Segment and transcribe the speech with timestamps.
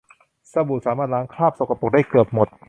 [0.51, 2.47] สบู่สามารถล้างคราบสกปรกได้เกือบหมด